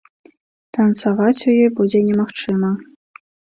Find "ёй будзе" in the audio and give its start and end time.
1.63-1.99